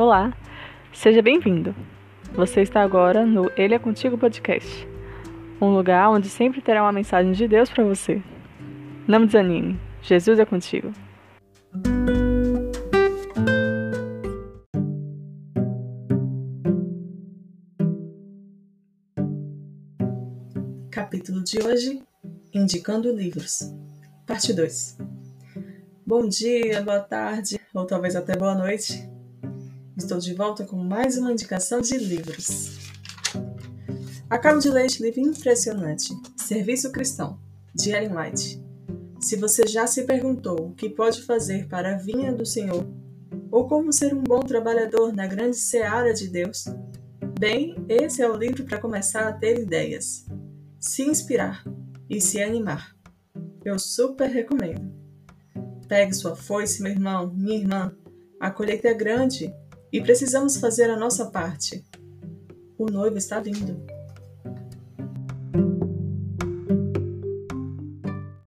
Olá, 0.00 0.34
seja 0.94 1.20
bem-vindo. 1.20 1.74
Você 2.32 2.62
está 2.62 2.80
agora 2.80 3.26
no 3.26 3.52
Ele 3.54 3.74
é 3.74 3.78
Contigo 3.78 4.16
Podcast, 4.16 4.88
um 5.60 5.74
lugar 5.74 6.08
onde 6.08 6.26
sempre 6.26 6.62
terá 6.62 6.82
uma 6.82 6.90
mensagem 6.90 7.32
de 7.32 7.46
Deus 7.46 7.68
para 7.68 7.84
você. 7.84 8.22
Não 9.06 9.26
desanime, 9.26 9.78
Jesus 10.00 10.38
é 10.38 10.46
contigo. 10.46 10.90
Capítulo 20.90 21.44
de 21.44 21.58
hoje: 21.62 22.02
Indicando 22.54 23.14
livros. 23.14 23.70
Parte 24.26 24.54
2. 24.54 24.96
Bom 26.06 26.26
dia, 26.26 26.80
boa 26.80 27.00
tarde, 27.00 27.60
ou 27.74 27.84
talvez 27.86 28.16
até 28.16 28.34
boa 28.34 28.54
noite. 28.54 29.19
Estou 30.00 30.18
de 30.18 30.32
volta 30.32 30.64
com 30.64 30.76
mais 30.76 31.18
uma 31.18 31.30
indicação 31.30 31.82
de 31.82 31.98
livros. 31.98 32.78
Acabo 34.30 34.58
de 34.58 34.70
ler 34.70 34.86
este 34.86 35.02
livro 35.02 35.20
impressionante, 35.20 36.08
Serviço 36.38 36.90
Cristão, 36.90 37.38
de 37.74 37.90
Ellen 37.90 38.16
White. 38.16 38.64
Se 39.20 39.36
você 39.36 39.66
já 39.66 39.86
se 39.86 40.04
perguntou 40.04 40.68
o 40.68 40.74
que 40.74 40.88
pode 40.88 41.22
fazer 41.22 41.68
para 41.68 41.94
a 41.94 41.98
vinha 41.98 42.32
do 42.32 42.46
Senhor, 42.46 42.88
ou 43.50 43.68
como 43.68 43.92
ser 43.92 44.14
um 44.14 44.22
bom 44.22 44.40
trabalhador 44.40 45.12
na 45.12 45.26
grande 45.26 45.58
seara 45.58 46.14
de 46.14 46.28
Deus, 46.28 46.64
bem, 47.38 47.76
esse 47.86 48.22
é 48.22 48.28
o 48.28 48.36
livro 48.36 48.64
para 48.64 48.80
começar 48.80 49.28
a 49.28 49.34
ter 49.34 49.60
ideias, 49.60 50.24
se 50.80 51.02
inspirar 51.02 51.62
e 52.08 52.22
se 52.22 52.42
animar. 52.42 52.96
Eu 53.62 53.78
super 53.78 54.30
recomendo. 54.30 54.90
Pegue 55.86 56.14
sua 56.14 56.34
foice, 56.34 56.82
meu 56.82 56.90
irmão, 56.90 57.30
minha 57.34 57.58
irmã. 57.58 57.94
A 58.40 58.50
colheita 58.50 58.88
é 58.88 58.94
grande 58.94 59.54
e 59.92 60.00
precisamos 60.00 60.56
fazer 60.56 60.90
a 60.90 60.96
nossa 60.96 61.26
parte. 61.30 61.84
O 62.78 62.86
noivo 62.86 63.18
está 63.18 63.40
vindo. 63.40 63.99